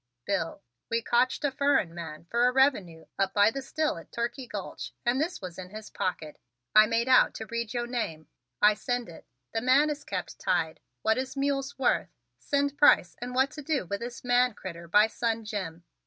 [0.25, 4.47] "Bill, we cotched a furren man fer a revenue up by the still at Turkey
[4.47, 6.39] Gulch and this was in his pocket.
[6.73, 8.27] I made out to read yo name.
[8.63, 9.27] I send it.
[9.53, 10.79] The man is kept tied.
[11.03, 12.09] What is mules worth?
[12.39, 15.83] Send price and what to do with this man critter by son Jim.